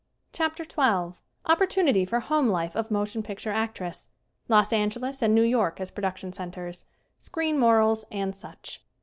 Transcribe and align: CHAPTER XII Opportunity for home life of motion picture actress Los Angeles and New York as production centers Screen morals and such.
CHAPTER 0.33 0.63
XII 0.63 1.19
Opportunity 1.45 2.05
for 2.05 2.21
home 2.21 2.47
life 2.47 2.75
of 2.75 2.89
motion 2.89 3.21
picture 3.21 3.51
actress 3.51 4.07
Los 4.49 4.73
Angeles 4.73 5.21
and 5.21 5.35
New 5.35 5.43
York 5.43 5.79
as 5.79 5.91
production 5.91 6.33
centers 6.33 6.85
Screen 7.19 7.59
morals 7.59 8.03
and 8.11 8.35
such. 8.35 8.83